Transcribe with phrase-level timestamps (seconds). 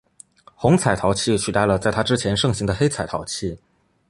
[0.55, 3.59] 红彩陶器取代了在它之前盛行的黑彩陶器。